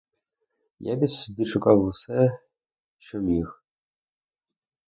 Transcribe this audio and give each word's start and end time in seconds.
Я 0.79 0.95
відшукав 0.95 1.83
усе, 1.83 2.39
що 2.97 3.17
міг. 3.19 3.63